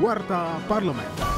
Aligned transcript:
Warta 0.00 0.60
Parlemen. 0.68 1.37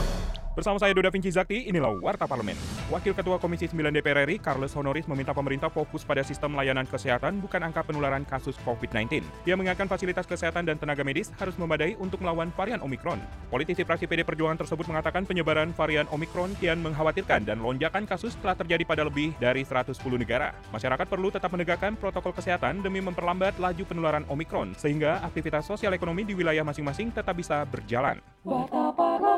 Bersama 0.50 0.83
saya 0.83 0.91
Doda 0.91 1.15
Vinci 1.15 1.30
Zakti, 1.30 1.71
inilah 1.71 1.95
Warta 2.03 2.27
Parlemen. 2.27 2.58
Wakil 2.91 3.14
Ketua 3.14 3.38
Komisi 3.38 3.71
9 3.71 3.87
DPR 3.95 4.27
RI, 4.27 4.43
Carlos 4.43 4.74
Honoris, 4.74 5.06
meminta 5.06 5.30
pemerintah 5.30 5.71
fokus 5.71 6.03
pada 6.03 6.26
sistem 6.26 6.58
layanan 6.58 6.90
kesehatan 6.90 7.38
bukan 7.38 7.71
angka 7.71 7.87
penularan 7.87 8.26
kasus 8.26 8.58
COVID-19. 8.67 9.22
Dia 9.47 9.54
mengingatkan 9.54 9.87
fasilitas 9.87 10.26
kesehatan 10.26 10.67
dan 10.67 10.74
tenaga 10.74 11.06
medis 11.06 11.31
harus 11.38 11.54
memadai 11.54 11.94
untuk 12.03 12.19
melawan 12.19 12.51
varian 12.58 12.83
Omikron. 12.83 13.22
Politisi 13.47 13.87
fraksi 13.87 14.10
PD 14.10 14.26
Perjuangan 14.26 14.58
tersebut 14.58 14.90
mengatakan 14.90 15.22
penyebaran 15.22 15.71
varian 15.71 16.10
Omikron 16.10 16.59
kian 16.59 16.82
mengkhawatirkan 16.82 17.46
dan 17.46 17.62
lonjakan 17.62 18.02
kasus 18.10 18.34
telah 18.42 18.59
terjadi 18.59 18.82
pada 18.82 19.06
lebih 19.06 19.30
dari 19.38 19.62
110 19.62 19.95
negara. 20.19 20.51
Masyarakat 20.74 21.06
perlu 21.06 21.30
tetap 21.30 21.55
menegakkan 21.55 21.95
protokol 21.95 22.34
kesehatan 22.34 22.82
demi 22.82 22.98
memperlambat 22.98 23.55
laju 23.62 23.87
penularan 23.87 24.27
Omikron, 24.27 24.74
sehingga 24.74 25.23
aktivitas 25.23 25.62
sosial 25.62 25.95
ekonomi 25.95 26.27
di 26.27 26.34
wilayah 26.34 26.66
masing-masing 26.66 27.14
tetap 27.14 27.39
bisa 27.39 27.62
berjalan. 27.71 28.19
Warta. 28.43 29.30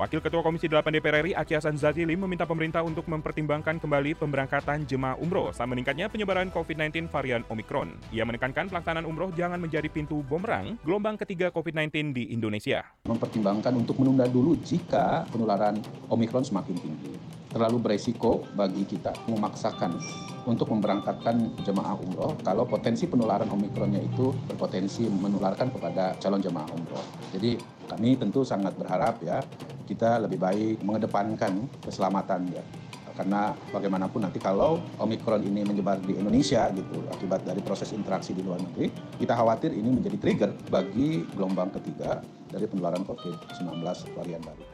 Wakil 0.00 0.24
Ketua 0.24 0.40
Komisi 0.40 0.64
8 0.64 0.96
DPR 0.96 1.20
RI 1.20 1.36
Aki 1.36 1.60
Hasan 1.60 1.76
Zazili 1.76 2.16
meminta 2.16 2.48
pemerintah 2.48 2.80
untuk 2.80 3.04
mempertimbangkan 3.04 3.76
kembali 3.76 4.16
pemberangkatan 4.16 4.88
jemaah 4.88 5.20
umroh 5.20 5.52
saat 5.52 5.68
meningkatnya 5.68 6.08
penyebaran 6.08 6.48
COVID-19 6.48 7.12
varian 7.12 7.44
Omikron. 7.52 7.92
Ia 8.08 8.24
menekankan 8.24 8.72
pelaksanaan 8.72 9.04
umroh 9.04 9.28
jangan 9.36 9.60
menjadi 9.60 9.92
pintu 9.92 10.24
bumerang 10.24 10.80
gelombang 10.88 11.20
ketiga 11.20 11.52
COVID-19 11.52 12.16
di 12.16 12.32
Indonesia. 12.32 12.80
Mempertimbangkan 13.04 13.76
untuk 13.76 14.00
menunda 14.00 14.24
dulu 14.24 14.56
jika 14.64 15.28
penularan 15.28 15.76
Omikron 16.08 16.48
semakin 16.48 16.80
tinggi. 16.80 17.20
Terlalu 17.52 17.76
beresiko 17.84 18.48
bagi 18.56 18.88
kita 18.88 19.12
memaksakan 19.28 20.00
untuk 20.48 20.72
memberangkatkan 20.72 21.60
jemaah 21.60 22.00
umroh 22.00 22.40
kalau 22.40 22.64
potensi 22.64 23.04
penularan 23.04 23.52
Omikronnya 23.52 24.00
itu 24.00 24.32
berpotensi 24.48 25.04
menularkan 25.12 25.68
kepada 25.68 26.16
calon 26.16 26.40
jemaah 26.40 26.72
umroh. 26.72 27.04
Jadi 27.36 27.60
kami 27.84 28.16
tentu 28.16 28.46
sangat 28.46 28.78
berharap 28.80 29.18
ya 29.20 29.44
kita 29.90 30.22
lebih 30.22 30.38
baik 30.38 30.86
mengedepankan 30.86 31.66
keselamatan 31.82 32.46
ya 32.54 32.62
karena 33.20 33.52
bagaimanapun 33.68 34.24
nanti 34.24 34.40
kalau 34.40 34.80
Omikron 34.96 35.44
ini 35.44 35.60
menyebar 35.60 36.00
di 36.00 36.16
Indonesia 36.16 36.72
gitu 36.72 37.04
akibat 37.12 37.44
dari 37.44 37.60
proses 37.60 37.92
interaksi 37.92 38.32
di 38.32 38.40
luar 38.40 38.64
negeri, 38.64 38.88
kita 39.20 39.36
khawatir 39.36 39.76
ini 39.76 39.92
menjadi 39.92 40.16
trigger 40.16 40.50
bagi 40.72 41.28
gelombang 41.36 41.68
ketiga 41.76 42.24
dari 42.48 42.64
penularan 42.64 43.04
COVID-19 43.04 43.84
varian 44.16 44.40
baru. 44.40 44.64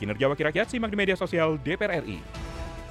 Kinerja 0.00 0.24
Wakil 0.24 0.48
Rakyat 0.48 0.72
simak 0.72 0.88
di 0.88 0.96
media 0.96 1.20
sosial 1.20 1.60
DPR 1.60 2.00
RI. 2.00 2.41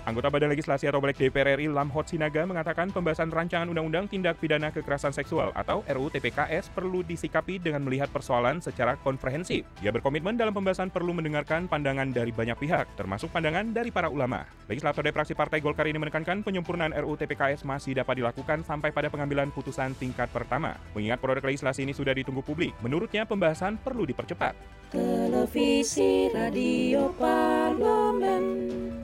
Anggota 0.02 0.34
Badan 0.34 0.50
Legislasi 0.50 0.90
atau 0.90 0.98
Balek 0.98 1.22
DPR 1.22 1.62
RI 1.62 1.70
Lamhot 1.70 2.10
Sinaga 2.10 2.42
mengatakan 2.50 2.90
pembahasan 2.90 3.30
rancangan 3.30 3.70
Undang-Undang 3.70 4.10
Tindak 4.10 4.42
Pidana 4.42 4.74
Kekerasan 4.74 5.14
Seksual 5.14 5.54
atau 5.54 5.86
RUU 5.86 6.10
TPKS 6.10 6.74
perlu 6.74 7.06
disikapi 7.06 7.62
dengan 7.62 7.86
melihat 7.86 8.10
persoalan 8.10 8.58
secara 8.66 8.98
komprehensif. 8.98 9.62
Ia 9.86 9.94
berkomitmen 9.94 10.42
dalam 10.42 10.58
pembahasan 10.58 10.90
perlu 10.90 11.14
mendengarkan 11.14 11.70
pandangan 11.70 12.10
dari 12.10 12.34
banyak 12.34 12.58
pihak, 12.58 12.98
termasuk 12.98 13.30
pandangan 13.30 13.70
dari 13.70 13.94
para 13.94 14.10
ulama. 14.10 14.42
Legislator 14.72 15.04
fraksi 15.12 15.36
Partai 15.36 15.60
Golkar 15.60 15.84
ini 15.92 16.00
menekankan 16.00 16.48
penyempurnaan 16.48 16.96
RUU 16.96 17.20
TPKS 17.20 17.68
masih 17.68 17.92
dapat 17.92 18.24
dilakukan 18.24 18.64
sampai 18.64 18.96
pada 18.96 19.12
pengambilan 19.12 19.52
putusan 19.52 19.92
tingkat 20.00 20.32
pertama. 20.32 20.80
Mengingat 20.96 21.20
produk 21.20 21.44
legislasi 21.44 21.84
ini 21.84 21.92
sudah 21.92 22.16
ditunggu 22.16 22.40
publik, 22.40 22.72
menurutnya 22.80 23.28
pembahasan 23.28 23.76
perlu 23.76 24.08
dipercepat. 24.08 24.56
Televisi 24.96 26.32
Radio 26.32 27.12
Parlemen. 27.20 28.44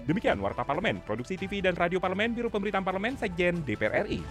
Demikian 0.08 0.40
Warta 0.40 0.64
Parlemen, 0.64 1.04
Produksi 1.04 1.36
TV 1.36 1.60
dan 1.60 1.76
Radio 1.76 2.00
Parlemen, 2.00 2.32
Biro 2.32 2.48
Pemberitaan 2.48 2.88
Parlemen, 2.88 3.20
Sekjen 3.20 3.60
DPR 3.68 4.08
RI. 4.08 4.24